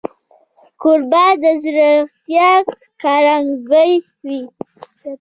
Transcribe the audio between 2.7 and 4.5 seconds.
ښکارندوی وي.